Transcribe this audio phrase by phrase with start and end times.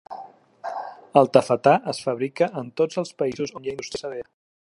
[1.21, 4.29] El tafetà es fabrica en tots els països on hi ha indústria sedera.